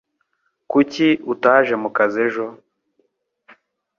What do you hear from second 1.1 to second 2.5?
utaje mu kazi ejo?